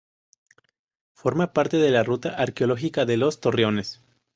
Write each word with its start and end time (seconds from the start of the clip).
Forma 1.13 1.53
parte 1.53 1.77
de 1.77 1.91
la 1.91 2.01
Ruta 2.01 2.29
arqueológica 2.33 3.05
de 3.05 3.17
los 3.17 3.39
Torreones. 3.39 4.01